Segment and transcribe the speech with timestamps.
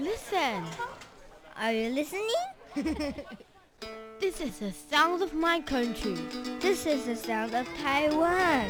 [0.00, 0.64] Listen,
[1.58, 3.14] Are you listening?
[4.20, 6.14] this is the sound of my country.
[6.60, 8.66] This is the sound of Taiwan.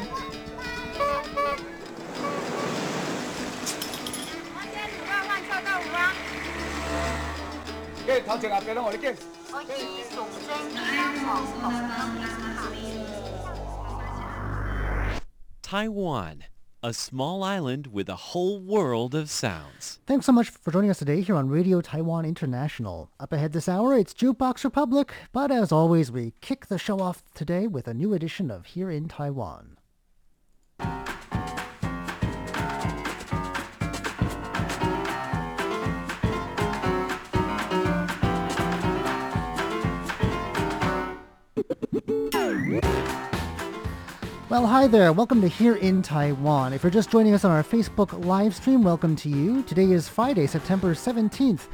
[8.07, 9.15] 嘅头前后边拢我哋见。
[15.61, 16.39] Taiwan,
[16.82, 20.00] a small island with a whole world of sounds.
[20.06, 23.10] Thanks so much for joining us today here on Radio Taiwan International.
[23.20, 27.22] Up ahead this hour, it's Jukebox Republic, but as always, we kick the show off
[27.34, 29.76] today with a new edition of Here in Taiwan.
[44.52, 45.14] Well, hi there.
[45.14, 46.74] Welcome to Here in Taiwan.
[46.74, 49.62] If you're just joining us on our Facebook live stream, welcome to you.
[49.62, 51.68] Today is Friday, September 17th.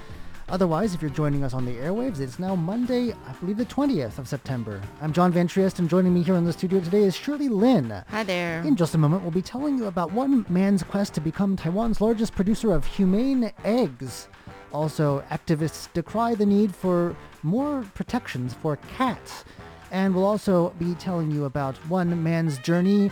[0.49, 4.19] Otherwise, if you're joining us on the airwaves, it's now Monday, I believe the 20th
[4.19, 4.81] of September.
[5.03, 8.05] I'm John Van Triest, and joining me here in the studio today is Shirley Lin.
[8.11, 8.63] Hi there.
[8.63, 12.01] In just a moment, we'll be telling you about one man's quest to become Taiwan's
[12.01, 14.29] largest producer of humane eggs.
[14.73, 19.45] Also, activists decry the need for more protections for cats.
[19.91, 23.11] And we'll also be telling you about one man's journey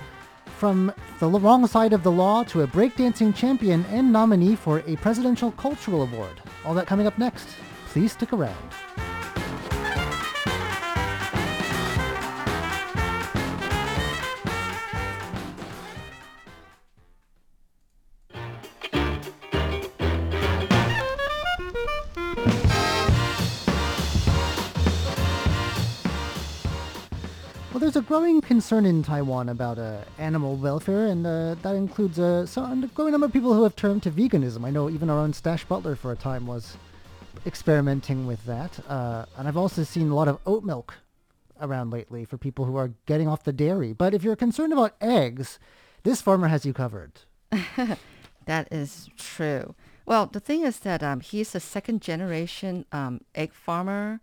[0.59, 4.97] from the wrong side of the law to a breakdancing champion and nominee for a
[4.97, 6.41] Presidential Cultural Award.
[6.65, 7.49] All that coming up next.
[7.89, 8.57] Please stick around.
[27.97, 32.47] There's a growing concern in Taiwan about uh, animal welfare, and uh, that includes uh,
[32.55, 34.67] a growing number of people who have turned to veganism.
[34.67, 36.77] I know even our own Stash Butler for a time was
[37.47, 38.79] experimenting with that.
[38.87, 40.93] Uh, and I've also seen a lot of oat milk
[41.59, 43.95] around lately for people who are getting off the dairy.
[43.95, 45.59] But if you're concerned about eggs,
[46.03, 47.13] this farmer has you covered.
[48.47, 49.75] That is true.
[50.07, 54.21] Well, the thing is that um, he's a second generation um, egg farmer.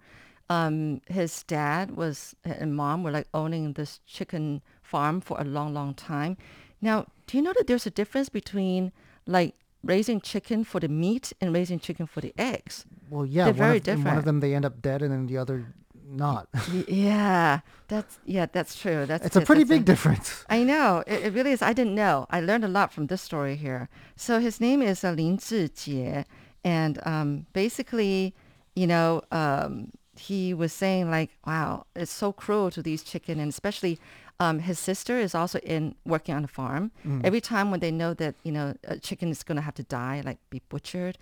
[0.49, 5.73] Um, his dad was and mom were like owning this chicken farm for a long,
[5.73, 6.37] long time.
[6.81, 8.91] Now, do you know that there's a difference between
[9.25, 12.85] like raising chicken for the meat and raising chicken for the eggs?
[13.09, 15.27] Well, yeah, They're very of, in one of them they end up dead, and then
[15.27, 15.73] the other
[16.05, 16.47] not.
[16.87, 19.05] Yeah, that's yeah, that's true.
[19.05, 19.85] That's it's a pretty That's big it.
[19.85, 20.45] difference.
[20.49, 21.03] I know.
[21.07, 21.61] It, it really is.
[21.61, 22.27] I didn't know.
[22.29, 23.89] I learned a lot from this story here.
[24.15, 26.25] So his name is uh, Lin Zhijie.
[26.63, 28.33] And um, basically,
[28.75, 33.39] you know, um, he was saying like, wow, it's so cruel to these chicken.
[33.39, 33.99] And especially
[34.39, 36.91] um, his sister is also in working on the farm.
[37.23, 39.83] Every time when they know that, you know, a chicken is going to have to
[39.83, 41.17] die, like be butchered,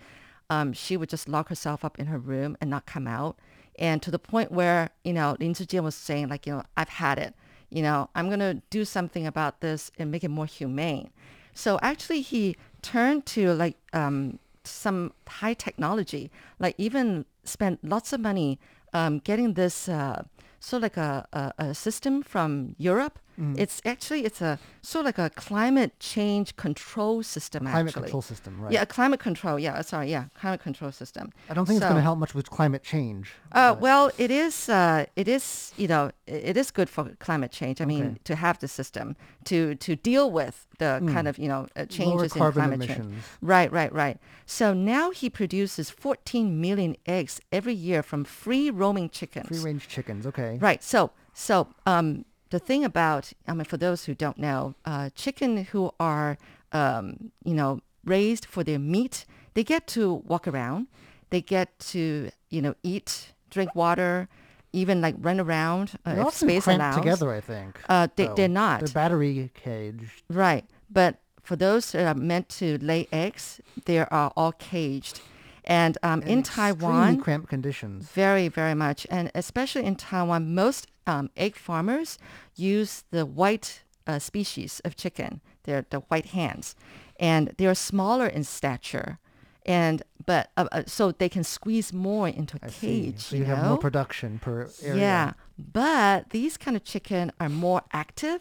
[0.50, 3.38] um, she would just lock herself up in her room and not come out.
[3.78, 6.90] And to the point where, you know, Lin Zhijie was saying like, you know, I've
[6.90, 7.34] had it.
[7.70, 11.10] You know, I'm going to do something about this and make it more humane.
[11.54, 18.20] So actually he turned to like um, some high technology, like even spent lots of
[18.20, 18.58] money
[18.92, 20.22] um, getting this uh,
[20.60, 23.18] sort of like a, a, a system from Europe.
[23.56, 27.72] It's actually, it's a sort of like a climate change control system actually.
[27.72, 28.02] Climate actually.
[28.02, 28.72] control system, right?
[28.72, 29.58] Yeah, a climate control.
[29.58, 30.10] Yeah, sorry.
[30.10, 31.32] Yeah, climate control system.
[31.50, 33.32] I don't think it's going to help much with climate change.
[33.52, 34.68] uh, well, it is.
[34.68, 35.72] Uh, it is.
[35.76, 37.80] You know, it is good for climate change.
[37.80, 41.66] I mean, to have the system to to deal with the kind of you know
[41.76, 42.98] uh, changes in climate change.
[42.98, 43.24] emissions.
[43.40, 44.18] Right, right, right.
[44.46, 49.48] So now he produces 14 million eggs every year from free roaming chickens.
[49.48, 50.58] Free range chickens, okay.
[50.60, 50.82] Right.
[50.82, 55.64] So, so um, the thing about, I mean, for those who don't know, uh, chicken
[55.64, 56.36] who are,
[56.72, 59.24] um, you know, raised for their meat,
[59.54, 60.86] they get to walk around,
[61.30, 64.28] they get to, you know, eat, drink water,
[64.74, 66.96] even like run around uh, They're if space allows.
[66.96, 67.80] together, I think.
[67.88, 68.34] Uh, they- though.
[68.34, 68.80] they're not.
[68.80, 70.22] They're battery caged.
[70.28, 70.64] Right.
[70.90, 75.20] But for those that are meant to lay eggs, they are all caged.
[75.64, 78.08] And um, in Taiwan, cramped conditions.
[78.08, 79.06] very, very much.
[79.10, 82.18] And especially in Taiwan, most um, egg farmers
[82.56, 85.40] use the white uh, species of chicken.
[85.64, 86.74] They're the white hens.
[87.20, 89.18] And they're smaller in stature.
[89.64, 92.86] And but uh, uh, so they can squeeze more into a I see.
[92.86, 93.20] cage.
[93.20, 93.68] So you, have know?
[93.70, 95.00] more production per area.
[95.00, 98.40] Yeah, but these kind of chicken are more active.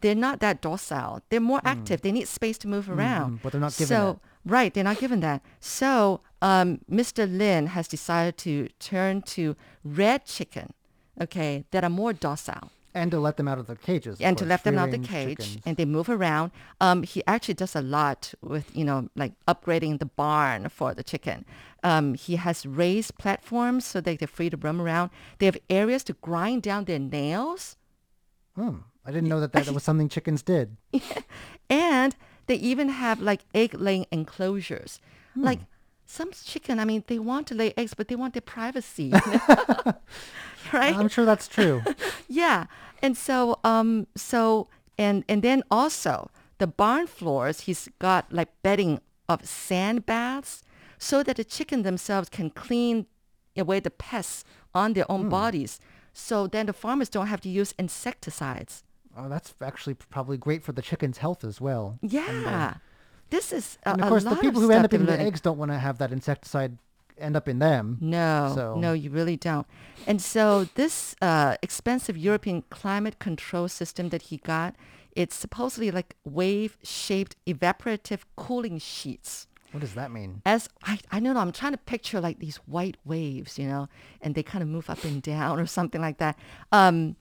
[0.00, 1.22] They're not that docile.
[1.30, 2.02] They're more active.
[2.02, 3.38] They need space to move around.
[3.38, 3.42] Mm.
[3.42, 5.42] but they're not given so, Right, they're not given that.
[5.58, 7.26] So um, Mr.
[7.26, 10.72] Lin has decided to turn to red chicken,
[11.20, 12.70] okay, that are more docile.
[12.94, 14.20] And to let them out of the cages.
[14.22, 15.62] and to let them out of the cage chickens.
[15.66, 16.50] and they move around.
[16.80, 21.02] Um, he actually does a lot with, you know, like upgrading the barn for the
[21.02, 21.44] chicken.
[21.82, 25.10] Um, he has raised platforms so that they're free to roam around.
[25.38, 27.76] They have areas to grind down their nails.
[28.54, 28.76] Hmm.
[29.06, 30.76] I didn't know that that was something chickens did.
[31.70, 32.16] And
[32.46, 35.00] they even have like egg laying enclosures.
[35.34, 35.44] Hmm.
[35.44, 35.60] Like
[36.06, 39.12] some chicken, I mean, they want to lay eggs, but they want their privacy.
[40.72, 40.96] right?
[40.96, 41.82] I'm sure that's true.
[42.28, 42.66] Yeah.
[43.02, 44.68] And so um so
[44.98, 50.64] and and then also the barn floors he's got like bedding of sand baths
[50.98, 53.06] so that the chicken themselves can clean
[53.56, 54.44] away the pests
[54.74, 55.78] on their own bodies.
[56.12, 58.82] So then the farmers don't have to use insecticides.
[59.16, 61.98] Oh, that's actually probably great for the chicken's health as well.
[62.02, 62.74] Yeah.
[63.30, 65.40] This is a, And of course, the people who end up eating they're the eggs
[65.40, 66.78] don't want to have that insecticide
[67.18, 67.96] end up in them.
[68.00, 69.66] No, So- no, you really don't.
[70.06, 74.76] And so this uh, expensive European climate control system that he got,
[75.12, 79.46] it's supposedly like wave-shaped evaporative cooling sheets.
[79.72, 80.42] What does that mean?
[80.46, 83.88] As I, I don't know, I'm trying to picture like these white waves, you know,
[84.20, 86.38] and they kind of move up and down or something like that.
[86.70, 87.16] Um,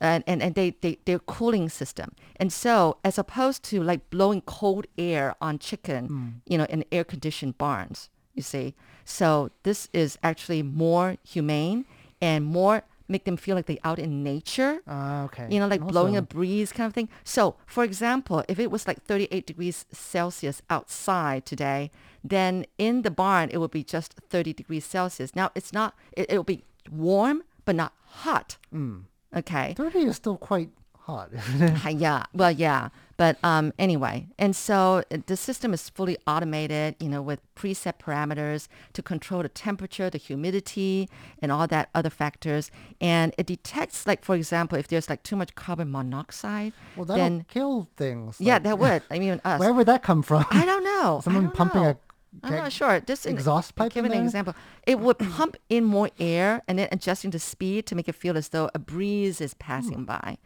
[0.00, 2.14] and, and, and they, they, they're cooling system.
[2.36, 7.04] And so as opposed to like blowing cold air on chicken, you know, in air
[7.04, 8.74] conditioned barns, you see.
[9.04, 11.84] So this is actually more humane
[12.20, 15.46] and more make them feel like they're out in nature Uh, okay.
[15.48, 17.08] you know, like And blowing a breeze kind of thing.
[17.24, 21.90] So, for example, if it was like 38 degrees Celsius outside today,
[22.22, 25.34] then in the barn it would be just 30 degrees Celsius.
[25.34, 28.58] Now, it's not, it, it'll be warm, but not hot.
[28.74, 29.04] Mm.
[29.36, 29.74] Okay.
[29.76, 30.70] 30 is still quite
[31.00, 31.30] hot.
[31.90, 32.88] Yeah, well, yeah.
[33.16, 37.94] But um, anyway, and so uh, the system is fully automated, you know, with preset
[37.98, 41.08] parameters to control the temperature, the humidity,
[41.42, 42.70] and all that other factors.
[43.00, 47.24] And it detects, like, for example, if there's like too much carbon monoxide, well, that'll
[47.24, 48.36] then kill things.
[48.38, 49.02] yeah, that would.
[49.10, 49.58] I mean, us.
[49.58, 50.44] Where would that come from?
[50.50, 51.20] I don't know.
[51.24, 51.88] Someone don't pumping know.
[51.90, 51.96] a
[52.42, 53.00] I'm not sure.
[53.00, 54.22] Just an- exhaust pipe Give an there?
[54.22, 54.54] example.
[54.86, 58.36] It would pump in more air and then adjusting the speed to make it feel
[58.36, 60.38] as though a breeze is passing by,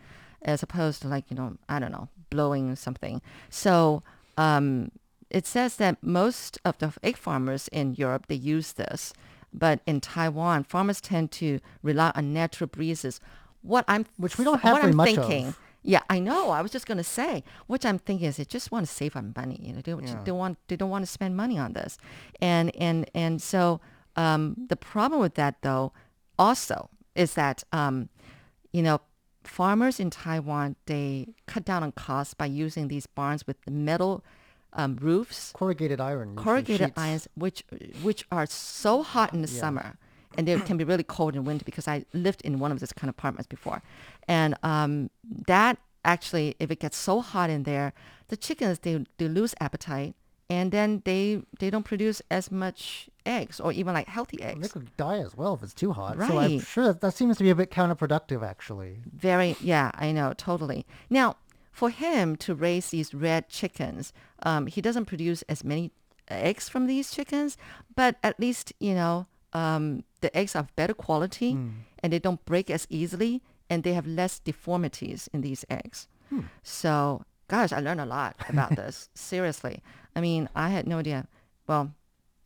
[0.43, 3.21] as opposed to like you know I don't know blowing something.
[3.51, 4.03] So
[4.39, 4.91] um,
[5.31, 9.13] it says that most of the egg farmers in Europe they use this,
[9.53, 13.21] but in Taiwan farmers tend to rely on natural breezes.
[13.63, 15.47] What I'm Which we don't have what very I'm much thinking.
[15.49, 15.59] of.
[15.83, 16.51] Yeah, I know.
[16.51, 19.33] I was just gonna say, what I'm thinking is they just want to save on
[19.37, 19.59] money.
[19.61, 20.23] You know, they, Yeah.
[20.25, 21.99] they want they don't want to spend money on this,
[22.41, 23.81] and and and so
[24.17, 25.93] um, the problem with that though,
[26.39, 28.09] also is that um,
[28.73, 29.01] you know
[29.45, 34.25] farmers in Taiwan they cut down on costs by using these barns with metal
[34.75, 36.37] um, roofs corrugated iron.
[36.37, 37.65] corrugated irons, which
[38.03, 39.99] which are so hot in the summer,
[40.37, 41.65] and it can be really cold in winter.
[41.65, 43.83] Because I lived in one of these kind of apartments before,
[44.29, 45.11] and um,
[45.47, 47.93] that actually, if it gets so hot in there,
[48.29, 50.15] the chickens they they lose appetite,
[50.51, 54.61] and then they they don't produce as much eggs or even like healthy eggs.
[54.61, 56.17] They could die as well if it's too hot.
[56.17, 56.63] So I'm Right.
[56.63, 58.99] sure that, that seems to be a bit counterproductive, actually.
[59.15, 60.85] Very, yeah, I know, totally.
[61.09, 61.37] Now,
[61.71, 64.13] for him to raise these red chickens,
[64.43, 65.93] um, he doesn't produce as many
[66.29, 67.57] eggs from these chickens,
[67.95, 71.53] but at least, you know, um, the eggs are of better quality
[72.03, 76.09] and they don't break as easily and they have less deformities in these eggs.
[76.63, 79.09] So, gosh, I learned a lot about this.
[79.15, 79.83] Seriously.
[80.17, 81.27] I mean, I had no idea.
[81.67, 81.93] Well,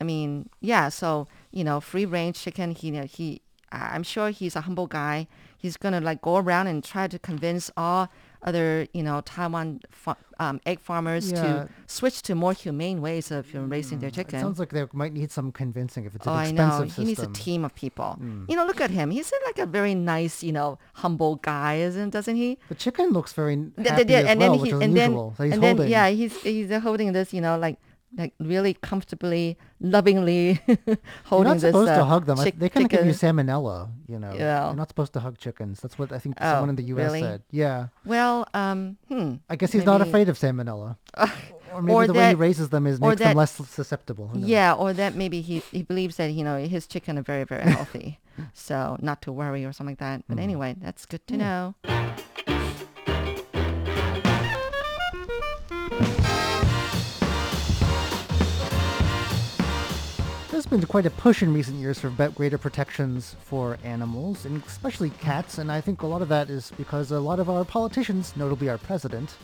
[0.01, 0.89] I mean, yeah.
[0.89, 2.73] So you know, free range chicken.
[2.73, 3.41] He, he.
[3.73, 5.27] I'm sure he's a humble guy.
[5.59, 8.09] He's gonna like go around and try to convince all
[8.47, 11.43] other, you know, Taiwan fa- um, egg farmers Yeah.
[11.43, 14.41] to switch to more humane ways of you know, raising their chickens.
[14.41, 16.85] It sounds like they might need some convincing if it's an Oh, I know.
[16.85, 17.03] system.
[17.05, 18.17] He needs a team of people.
[18.23, 18.49] Mm.
[18.49, 19.11] You know, look at him.
[19.11, 22.59] He's like a very nice, you know, humble guy, isn't doesn't he?
[22.69, 25.35] The chicken looks very happy th- as and well, then which is and then, unusual.
[25.37, 27.79] so he's and then, yeah, he's he's holding this, you know, like
[28.17, 31.29] like really comfortably, lovingly holding this.
[31.31, 31.61] You're not this.
[31.63, 32.39] supposed uh, to hug them.
[32.41, 33.91] I- they kind of give you salmonella.
[34.09, 34.67] You know, Yeah.
[34.67, 35.81] you're not supposed to hug chickens.
[35.81, 37.07] That's what I think Oh, someone in the U.S.
[37.07, 37.21] really?
[37.21, 37.43] said.
[37.51, 39.35] Yeah, Well, um, hmm.
[39.51, 40.97] I guess he's not afraid of salmonella.
[41.75, 44.31] or maybe or the way he raises them is makes them less susceptible.
[44.35, 47.69] Yeah, or that maybe he he believes that you know his chicken are very very
[47.77, 48.19] healthy,
[48.55, 50.23] so not to worry or something like that.
[50.29, 51.75] But anyway, that's good to know.
[60.57, 65.11] There's been quite a push in recent years for greater protections for animals, and especially
[65.11, 65.59] cats.
[65.59, 68.71] And I think a lot of that is because a lot of our politicians, notably
[68.71, 69.37] our president,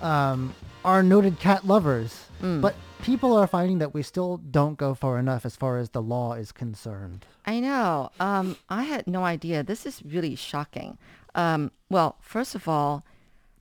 [0.00, 2.26] um, are noted cat lovers.
[2.40, 2.60] Mm.
[2.60, 6.00] But people are finding that we still don't go far enough as far as the
[6.00, 7.26] law is concerned.
[7.44, 8.12] I know.
[8.20, 9.64] Um, I had no idea.
[9.64, 10.96] This is really shocking.
[11.34, 13.02] Um, well, first of all,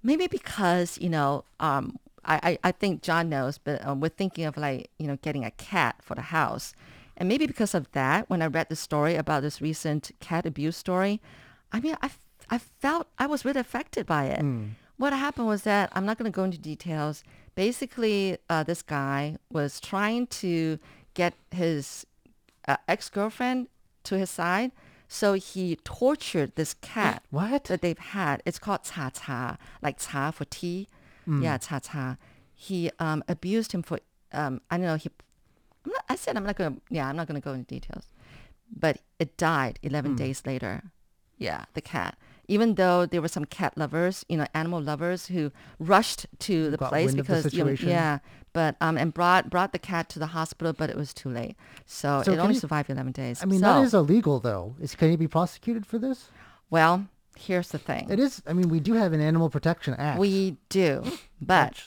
[0.03, 1.97] maybe because you know, um,
[2.29, 5.43] I, I I think John knows, but um, we're thinking of like you know getting
[5.43, 6.74] a cat for the house,
[7.17, 10.77] and maybe because of that, when I read the story about this recent cat abuse
[10.77, 11.19] story,
[11.71, 12.09] I mean, I,
[12.50, 14.41] I felt I was really affected by it.
[14.98, 17.24] What happened was that I'm not going to go into details.
[17.55, 20.77] Basically, uh, this guy was trying to
[21.13, 22.05] get his
[22.67, 23.67] uh, ex-girlfriend
[24.03, 24.71] to his side.
[25.07, 27.63] So he tortured this cat What?
[27.65, 28.43] that they've had.
[28.45, 30.88] It's called cha cha, like cha for tea.
[31.41, 32.17] Yeah, cha cha.
[32.53, 34.00] He um, abused him for
[34.31, 34.95] um, I don't know.
[34.95, 35.09] He,
[35.86, 36.75] I'm not, I said I'm not gonna.
[36.89, 38.05] Yeah, I'm not gonna go into details.
[38.71, 40.91] But it died 11 days later.
[41.39, 42.17] Yeah, the cat.
[42.48, 46.77] Even though there were some cat lovers, you know, animal lovers who rushed to the
[46.77, 48.19] Got place of the because you know, yeah,
[48.53, 51.55] but um, and brought brought the cat to the hospital, but it was too late.
[51.86, 53.41] So, So it only survived 11 days.
[53.41, 54.75] I mean, so, that is illegal, though.
[54.79, 56.29] Is can he be prosecuted for this?
[56.69, 57.07] well,
[57.39, 58.08] here's the thing.
[58.10, 58.41] It is.
[58.46, 60.19] I mean, we do have an Animal Protection Act.
[60.19, 61.03] We do,
[61.41, 61.84] but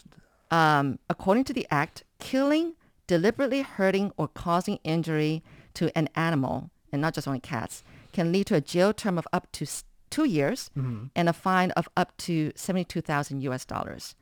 [0.50, 2.74] um, according to the act, killing,
[3.06, 5.42] deliberately hurting, or causing injury
[5.74, 7.82] to an animal, and not just only cats,
[8.12, 9.66] can lead to a jail term of up to
[10.10, 11.06] two years Mm-hmm.
[11.16, 13.64] and a fine of up to seventy-two thousand U.S.
[13.64, 14.14] dollars.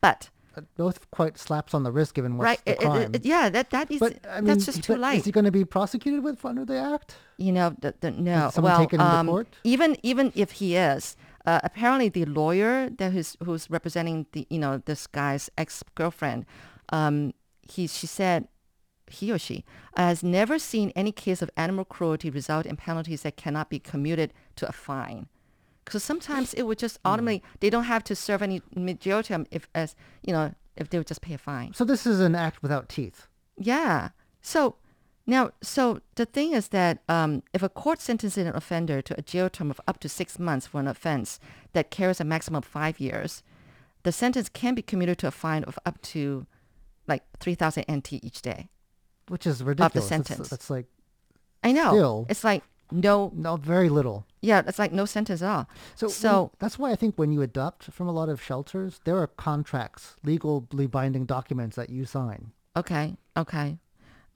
[0.00, 0.30] But
[0.76, 3.14] both quite slaps on the wrist given what's right, the it- crime.
[3.14, 5.18] it- yeah, that that is but I mean, that's just too light.
[5.18, 7.16] Is he going to be prosecuted with under the act?
[7.36, 8.50] you know, the, the, no.
[8.50, 9.48] someone well, take it into um, court?
[9.64, 14.58] even even if he is, uh, apparently the lawyer that who's who's representing the you
[14.58, 16.46] know this guy's ex girlfriend,
[16.90, 17.32] um,
[17.62, 18.48] he she said
[19.10, 19.64] he or she
[19.96, 24.32] has never seen any case of animal cruelty result in penalties that cannot be commuted
[24.56, 25.28] to a fine.
[25.84, 27.08] Because sometimes it would just Hmm.
[27.10, 28.60] ultimately they don't have to serve any
[28.98, 31.72] jail term if as you know if they would just pay a fine.
[31.74, 33.26] So this is an act without teeth.
[33.56, 34.10] Yeah.
[34.42, 34.76] So
[35.26, 39.22] now, so the thing is that um, if a court sentences an offender to a
[39.22, 41.38] jail term of up to six months for an offense
[41.72, 43.42] that carries a maximum of five years,
[44.02, 46.46] the sentence can be commuted to a fine of up to
[47.06, 48.68] like 3,000 NT each day.
[49.28, 49.92] Which is ridiculous.
[49.94, 50.48] the sentence.
[50.50, 50.86] That's, like
[51.62, 51.90] I know.
[51.92, 54.26] Still- It's like no, no, very little.
[54.42, 55.68] yeah, it's like no sentence at all.
[55.96, 59.00] So, So, when- that's why I think when you adopt from a lot of shelters,
[59.04, 62.52] there are contracts, legally binding documents that you sign.
[62.76, 63.78] okay, okay.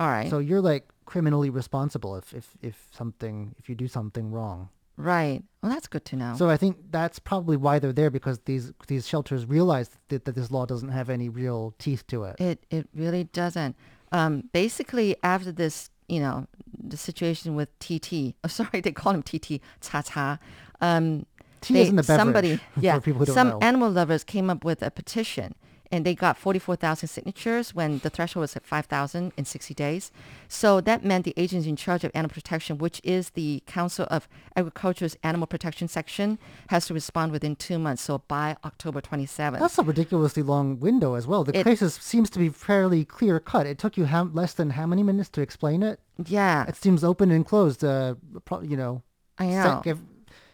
[0.01, 0.31] All right.
[0.31, 4.69] So you're like criminally responsible if, if, if something if you do something wrong.
[4.97, 5.43] right.
[5.63, 6.35] Well, that's good to know.
[6.37, 10.35] So I think that's probably why they're there because these these shelters realize that, that
[10.37, 12.37] this law doesn't have any real teeth to it.
[12.41, 13.75] It it really doesn't.
[14.13, 16.47] Um, basically, after this, you know,
[16.91, 18.35] the situation with TT.
[18.45, 19.61] Oh, sorry, they call him TT.
[19.81, 20.39] Cha cha.
[20.81, 21.27] Um,
[21.61, 23.59] Tea they- beverage, somebody, for yeah, people who don't some know.
[23.61, 25.55] animal lovers came up with a petition,
[25.91, 29.75] and they got forty-four thousand signatures when the threshold was at five thousand in sixty
[29.75, 30.11] days.
[30.49, 34.29] So that meant the agency in charge of animal protection, which is the Council of
[34.57, 38.03] Agriculture's Animal Protection Section, has to respond within two months.
[38.03, 39.61] So by October twenty-seventh.
[39.61, 41.45] That's a ridiculously long window as well.
[41.45, 43.67] The It- case seems to be fairly clear cut.
[43.67, 46.01] It took you how, less than how many minutes to explain it?
[46.27, 47.85] yeah, It seems open and closed.
[47.85, 48.15] Uh,
[48.45, 49.03] pro- you know,
[49.39, 49.81] I know.
[49.85, 50.01] give-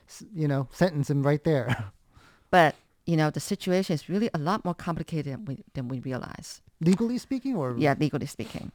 [0.08, 1.84] s- you know, sentence him right there.
[2.50, 2.76] But
[3.06, 6.60] you know, the situation is really a lot more complicated than we, than we realize.
[6.80, 8.72] Legally speaking, or Yeah, legally speaking.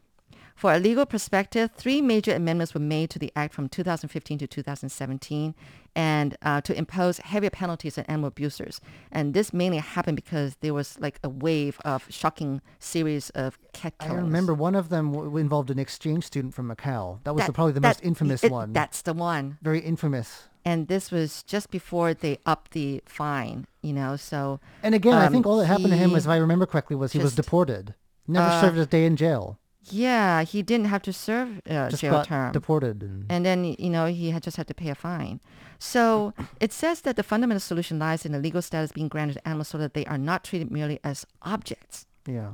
[0.56, 4.48] For a legal perspective, three major amendments were made to the Act from 2015 to
[4.48, 5.56] 2017
[5.96, 8.82] and uh, to impose heavier penalties on animal abusers.
[9.10, 13.94] And this mainly happened because there was like a wave of shocking series of cat
[14.02, 14.24] I killings.
[14.26, 17.24] remember one of them w- involved an exchange student from Macau.
[17.24, 18.74] That was the, probably the that- most infamous it- one.
[18.74, 19.60] That's the one.
[19.62, 20.49] Very infamous.
[20.66, 24.60] And this was just before they upped the fine, you know, so...
[24.84, 27.14] And again, I Um, think all that happened to him, if I remember correctly, was
[27.14, 27.96] he was deported.
[28.28, 29.58] Never Uh, served a day in jail.
[29.92, 32.52] Yeah, he didn't have to serve a Just jail term.
[32.52, 33.02] deported.
[33.02, 35.40] And, and then you know he had just had to pay a fine.
[35.80, 39.48] So it says that the fundamental solution lies in the legal status being granted to
[39.48, 42.06] animals so that they are not treated merely as objects.
[42.28, 42.52] yeah.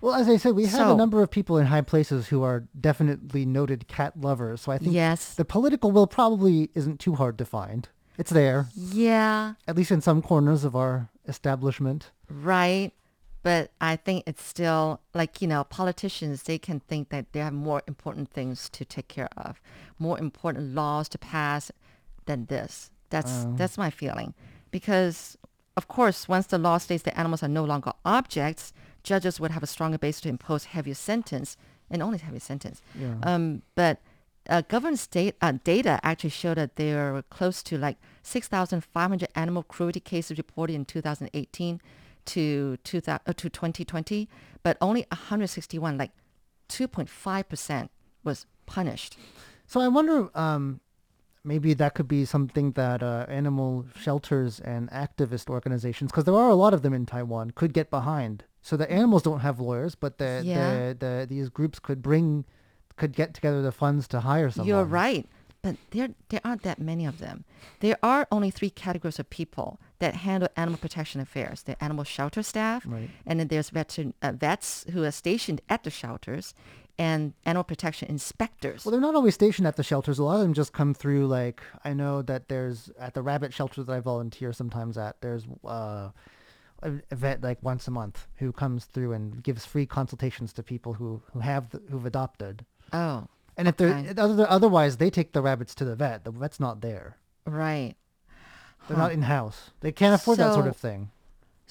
[0.00, 2.64] Well, as I said, we have a number of people in high places who are
[2.78, 4.62] definitely noted cat lovers.
[4.62, 5.34] So I think Yes.
[5.34, 7.88] the political will probably isn't too hard to find.
[8.18, 12.10] It's there, Yeah, at least in some corners of our establishment.
[12.28, 12.92] right.
[13.42, 17.54] But I think it's still like, you know, politicians, they can think that they have
[17.54, 19.62] more important things to take care of,
[19.98, 21.72] more important laws to pass
[22.26, 22.90] than this.
[23.08, 23.54] That's oh.
[23.56, 24.34] that's my feeling.
[24.70, 25.38] Because
[25.74, 29.62] of course, once the law states that animals are no longer objects, judges would have
[29.62, 31.56] a stronger base to impose heavier sentence
[31.90, 32.82] and only heavier sentence.
[32.98, 33.14] Yeah.
[33.22, 33.98] Um, but
[34.48, 39.62] uh, government state uh, data actually showed that there were close to like 6,500 animal
[39.62, 41.80] cruelty cases reported in 2018
[42.26, 44.28] to 2000, uh, to 2020,
[44.62, 46.12] but only 161, like
[46.68, 47.90] 2.5 percent,
[48.24, 49.16] was punished.
[49.66, 50.80] So I wonder, um,
[51.44, 56.50] maybe that could be something that uh, animal shelters and activist organizations, because there are
[56.50, 58.44] a lot of them in Taiwan, could get behind.
[58.62, 60.92] So the animals don't have lawyers, but the, Yeah.
[60.92, 62.44] the, the these groups could bring,
[62.96, 64.68] could get together the funds to hire someone.
[64.68, 65.26] You're right.
[65.62, 67.44] But there, there aren't that many of them.
[67.80, 71.62] There are only three categories of people that handle animal protection affairs.
[71.64, 73.10] The animal shelter staff, Right.
[73.26, 76.54] and then there's veteran, uh, vets who are stationed at the shelters,
[76.98, 78.84] and animal protection inspectors.
[78.84, 80.18] Well, they're not always stationed at the shelters.
[80.18, 81.26] A lot of them just come through.
[81.26, 85.20] Like I know that there's at the rabbit shelter that I volunteer sometimes at.
[85.20, 86.10] There's uh,
[86.82, 90.94] a, vet like once a month who comes through and gives free consultations to people
[90.94, 92.64] who who have the, who've adopted.
[92.92, 96.24] oh, And if they're other, otherwise, they take the rabbits to the vet.
[96.24, 97.16] The vet's not there.
[97.46, 97.94] right.
[98.88, 99.70] They're not in house.
[99.80, 101.10] They can't afford that sort of thing.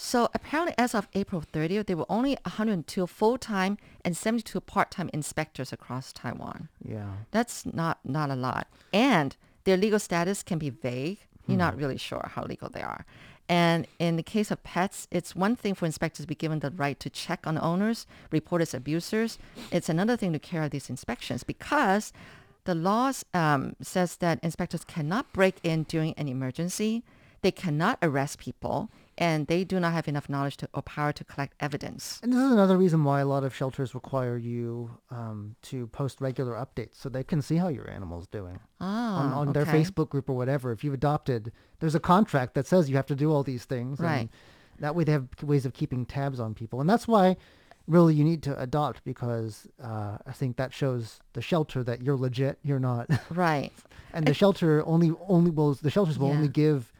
[0.01, 5.73] So apparently, as of April 30th, there were only 102 full-time and 72 part-time inspectors
[5.73, 6.69] across Taiwan.
[6.81, 7.11] Yeah.
[7.31, 8.67] That's not not a lot.
[8.93, 9.35] And
[9.65, 11.19] their legal status can be vague.
[11.47, 11.81] You're not hmm.
[11.81, 13.05] really sure how legal they are.
[13.49, 16.69] And in the case of pets, it's one thing for inspectors to be given the
[16.69, 19.39] right to check on owners, report as abusers.
[19.71, 22.13] It's another thing to carry out these inspections because
[22.65, 27.03] the laws um, says that inspectors cannot break in during an emergency.
[27.41, 31.23] They cannot arrest people, and they do not have enough knowledge to, or power to
[31.25, 32.21] collect evidence.
[32.23, 36.21] And this is another reason why a lot of shelters require you um, to post
[36.21, 38.59] regular updates so they can see how your animal's doing.
[38.79, 39.65] Ah, on, on their.
[39.65, 40.71] Facebook group or whatever.
[40.71, 43.99] If you've adopted, there's a contract that says you have to do all these things.
[43.99, 44.21] Right.
[44.21, 44.29] And
[44.79, 46.79] that way they have ways of keeping tabs on people.
[46.79, 47.35] And that's why
[47.87, 52.15] really you need to adopt because uh, I think that shows the shelter that you're
[52.15, 53.09] legit, you're not.
[53.29, 53.71] Right.
[54.13, 56.93] and the shelter only, only will, the shelters will only give,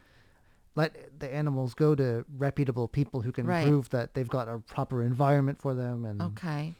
[0.76, 3.66] let the animals go to reputable people who can Right.
[3.66, 6.04] prove that they've got a proper environment for them.
[6.04, 6.74] And Okay.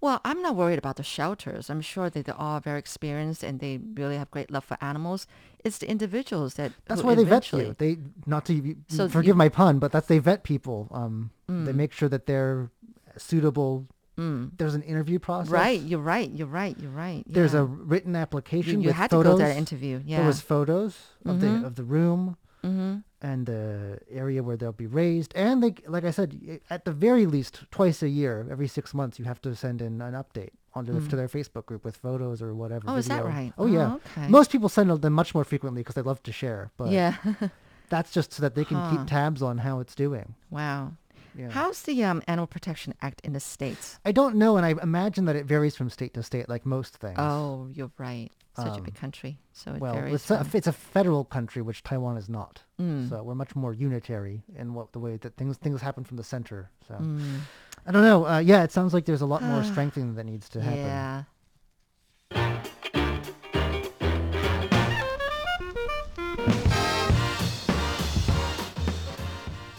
[0.00, 1.70] Well, I'm not worried about the shelters.
[1.70, 5.26] I'm sure that they're all very experienced and they really have great love for animals.
[5.64, 7.74] It's the individuals that That's why they vet you.
[7.78, 10.88] They not to So forgive you- my pun, but that's they vet people.
[10.90, 11.74] Um, they Mm.
[11.74, 12.70] make sure that they're
[13.16, 13.86] suitable.
[14.18, 15.50] There's an interview process.
[15.52, 15.80] Right.
[15.80, 16.30] You're right.
[16.30, 16.78] You're right.
[16.78, 17.22] You're right.
[17.28, 19.34] There's a written application you with had photos.
[19.34, 20.00] to go to that interview.
[20.06, 20.18] Yeah.
[20.18, 20.96] There was photos
[21.26, 21.64] of the Mhm.
[21.66, 22.96] of the room mm-hmm.
[23.22, 27.26] And the area where they'll be raised, and they, like I said, at the very
[27.26, 30.92] least twice a year, every six months, you have to send in an update onto
[30.92, 32.86] the, to their Facebook group with photos or whatever.
[32.86, 32.92] Mm.
[32.92, 33.52] Oh, is that right?
[33.56, 33.92] Oh yeah.
[33.94, 34.28] Oh, okay.
[34.28, 36.70] Most people send them much more frequently because they love to share.
[36.76, 37.14] But Yeah.
[37.88, 38.90] that's just so that they can Huh.
[38.98, 40.34] keep tabs on how it's doing.
[40.50, 40.92] wow.
[41.38, 41.50] Yeah.
[41.50, 43.98] How's the um, Animal Protection Act in the states?
[44.06, 46.96] I don't know, and I imagine that it varies from state to state, like most
[46.96, 47.18] things.
[47.18, 48.30] Oh, you're right.
[48.56, 50.14] Such a Um, big country, so it well, varies.
[50.14, 52.62] it's a, it's a federal country, which Taiwan is not.
[52.80, 53.08] Mm.
[53.10, 56.24] So we're much more unitary in what the way that things things happen from the
[56.24, 56.70] center.
[56.88, 57.40] So Mm.
[57.86, 58.26] I don't know.
[58.26, 60.78] Uh, yeah, it sounds like there's a lot more strengthening that needs to happen.
[60.78, 61.22] Yeah.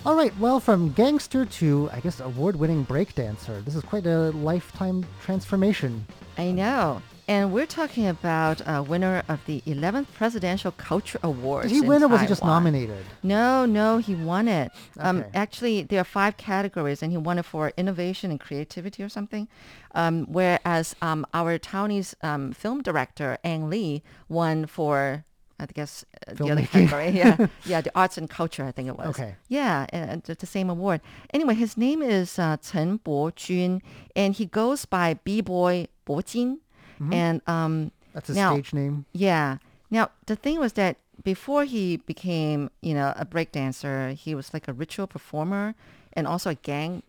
[0.05, 0.31] All right.
[0.39, 6.05] Well, from gangster to I guess award-winning breakdancer, this is quite a lifetime transformation.
[6.37, 7.01] I know.
[7.29, 11.67] And we're talking about a winner of the 11th Presidential Culture Awards.
[11.67, 13.03] Did he in win or was he just nominated?
[13.21, 14.71] No, no, he won it.
[14.97, 19.09] Um, Actually, there are five categories, and he won it for innovation and creativity or
[19.09, 19.49] something.
[19.93, 25.25] Um, whereas um, our Taiwanese um, film director, Ang Lee, won for,
[25.59, 27.09] I guess, uh, the other category.
[27.09, 29.07] Yeah, yeah, the arts and culture, I think it was.
[29.07, 29.35] Okay.
[29.49, 31.01] Yeah, and it's the same award.
[31.33, 33.81] Anyway, his name is uh, Chen Bo-jun,
[34.15, 36.59] and he goes by B-boy Bo-jin.
[36.99, 39.05] And um, That's his Now- stage name.
[39.13, 39.57] yeah.
[39.89, 44.67] Now, the thing was that before he became, you know, a breakdancer, he was like
[44.67, 45.75] a ritual performer
[46.13, 47.03] and also a gang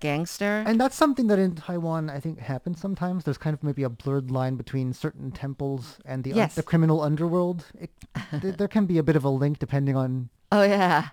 [0.00, 0.64] gangster.
[0.66, 3.24] And that's something that in Taiwan I think happens sometimes.
[3.24, 6.54] There's kind of maybe a blurred line between certain temples and the Yes.
[6.54, 7.66] the criminal underworld.
[7.78, 7.90] It,
[8.40, 10.28] th- there can be a bit of a link depending on.
[10.52, 11.08] oh yeah.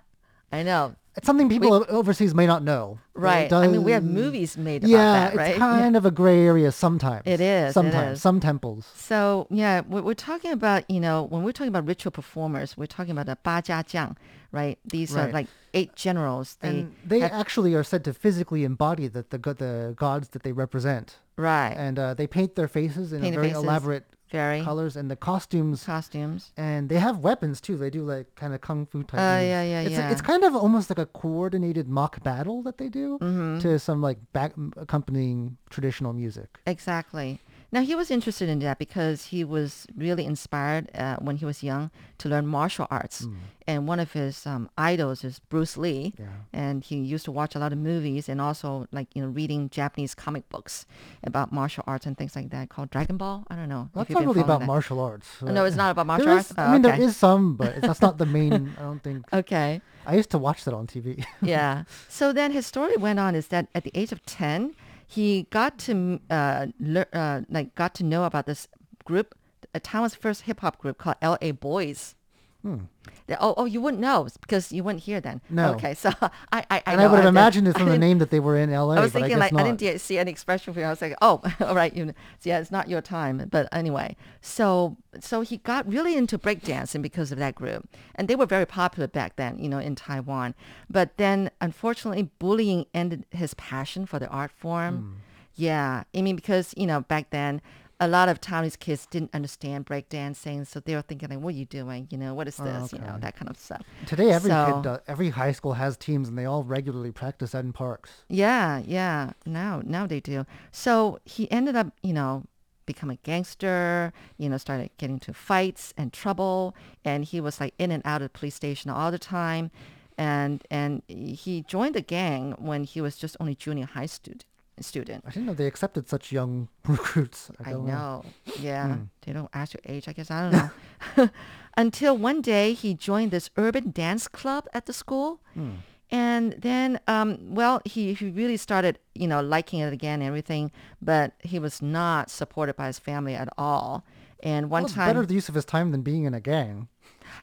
[0.51, 0.95] I know.
[1.15, 2.97] It's something people o- overseas may not know.
[3.15, 3.53] it Right.
[3.53, 5.49] I mean, we have movies made about Yeah, that, right?
[5.51, 7.21] it's kind of a gray area sometimes.
[7.25, 8.21] It is, Sometimes is.
[8.21, 8.89] some temples.
[8.95, 12.87] So yeah, we're, we're talking about you know when we're talking about ritual performers, we're
[12.87, 14.15] talking about the ba jia jiang,
[14.51, 14.79] right?
[14.85, 16.57] These are like eight generals.
[16.61, 20.41] They, and they have- actually are said to physically embody the the, the gods that
[20.43, 23.63] they represent, right and uh, they paint their faces in Paint a very faces.
[23.63, 26.51] elaborate very colors, and the costumes costumes.
[26.57, 27.77] and they have weapons too.
[27.77, 29.21] They do like kind of kung fu type.
[29.21, 29.47] Oh, moves.
[29.53, 30.11] yeah, yeah, it's, yeah.
[30.11, 33.59] It's kind of almost like a coordinated mock battle that they do Mm-hmm.
[33.63, 36.49] to some like back accompanying traditional music.
[36.65, 37.39] Exactly.
[37.73, 41.63] Now he was interested in that because he was really inspired uh, when he was
[41.63, 43.25] young to learn martial arts,
[43.65, 46.25] and one of his um, idols is Bruce Lee, Yeah.
[46.53, 49.69] and he used to watch a lot of movies and also like you know reading
[49.79, 50.85] Japanese comic books
[51.23, 53.43] about martial arts and things like that called Dragon Ball.
[53.49, 53.89] I don't know.
[53.95, 54.67] That's not really about that.
[54.67, 55.27] martial arts.
[55.41, 56.53] Oh, no, it's not about martial There arts.
[56.55, 56.97] Oh, I mean, okay.
[56.97, 58.53] there is some, but that's not the main.
[58.79, 59.25] I don't think.
[59.33, 59.81] Okay.
[60.05, 61.25] I used to watch that on TV.
[61.41, 61.85] yeah.
[62.07, 64.75] So then his story went on is that at the age of 10,
[65.07, 66.67] he got to uh,
[67.13, 68.67] uh like got to know about this
[69.05, 69.35] group,
[69.81, 71.51] Taiwan's first hip hop group called L.A.
[71.51, 72.15] Boys.
[72.63, 75.41] They- oh, oh, you wouldn't know because you wouldn't hear then.
[75.49, 75.73] No.
[75.73, 78.19] Okay, so I, I, I and know, I would have imagined it from the name
[78.19, 78.95] that they were in LA.
[78.95, 80.85] I was but thinking I guess like I didn't see any expression for you.
[80.85, 83.47] I was like, oh, all right, you know, so yeah, it's not your time.
[83.49, 88.35] But anyway, so so he got really into breakdancing because of that group, and they
[88.35, 90.55] were very popular back then, you know, in Taiwan.
[90.89, 94.97] But then, unfortunately, bullying ended his passion for the art form.
[94.97, 95.13] Hmm.
[95.55, 97.61] Yeah, I mean, because you know, back then.
[97.99, 101.57] A lot of Taiwanese kids didn't understand breakdancing, so they were thinking like, "What are
[101.57, 102.07] you doing?
[102.09, 102.91] You know, what is oh, this?
[102.91, 105.73] You know, Oh, that kind of stuff." Today, every So- kid, does, every high school
[105.73, 108.09] has teams, and they all regularly practice that in parks.
[108.27, 109.31] Yeah, yeah.
[109.45, 110.45] Now, now they do.
[110.71, 112.43] So he ended up, you know,
[112.85, 114.11] become a gangster.
[114.37, 116.75] You know, started getting into fights and trouble,
[117.05, 119.71] and he was like in and out of the police station all the time.
[120.17, 124.45] And and he joined the gang when he was just only junior high student.
[124.79, 125.23] Student.
[125.25, 127.51] I didn't know they accepted such young recruits.
[127.63, 128.25] I, I don't know.
[128.59, 128.95] Yeah.
[128.95, 129.03] Hmm.
[129.25, 130.31] They don't ask your age, I guess.
[130.31, 130.71] I don't
[131.17, 131.29] know.
[131.77, 135.41] Until one day he joined this urban dance club at the school.
[135.53, 135.71] Hmm.
[136.11, 140.71] And then, um, well, he, he really started, you know, liking it again and everything,
[141.01, 144.03] but he was not supported by his family at all.
[144.43, 146.39] And one Well, it's time, better the use of his time than being in a
[146.41, 146.87] gang.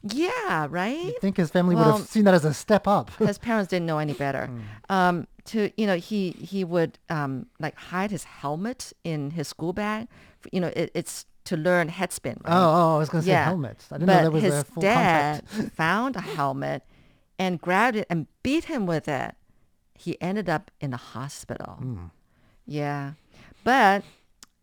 [0.03, 0.99] yeah, right?
[1.07, 3.11] I think his family would have seen that as a step up.
[3.17, 4.47] his parents didn't know any better.
[4.89, 4.93] Hmm.
[4.93, 9.73] Um, to you know, he he would um, like hide his helmet in his school
[9.73, 10.09] bag.
[10.53, 12.41] You know, it, it's to learn head spin.
[12.45, 12.53] Right?
[12.53, 13.45] Oh, oh, I was going to say yeah.
[13.45, 13.89] helmets.
[13.91, 15.77] I didn't but know there was his a full dad contact.
[15.77, 16.85] found a helmet
[17.39, 19.35] and grabbed it and beat him with it.
[19.95, 21.75] He ended up in a hospital.
[21.75, 22.05] Hmm.
[22.67, 23.13] Yeah,
[23.65, 24.05] but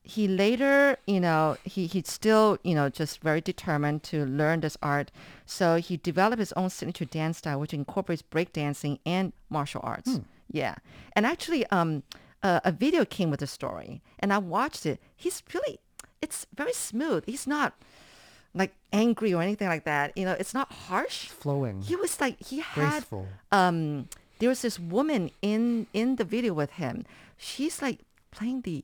[0.02, 4.78] he later, you know, he he's still, you know, just very determined to learn this
[4.82, 5.12] art.
[5.46, 10.16] So he developed his own signature dance style, which incorporates breakdancing and martial arts.
[10.16, 10.22] Hmm.
[10.52, 10.76] Yeah,
[11.14, 12.04] and actually, um,
[12.44, 15.00] uh, a video came with the story, and I watched it.
[15.16, 15.80] He's really,
[16.22, 17.26] it's very smooth.
[17.26, 17.74] He's not
[18.54, 20.18] like angry or anything like that.
[20.18, 21.28] You know, it's not harsh.
[21.28, 21.82] Flowing.
[21.82, 23.28] He was like he had Graceful.
[23.52, 24.08] um
[24.40, 27.06] there was this woman in in the video with him.
[27.38, 28.00] She's like
[28.32, 28.84] playing the